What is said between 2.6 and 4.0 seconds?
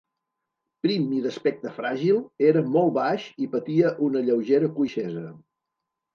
molt baix i patia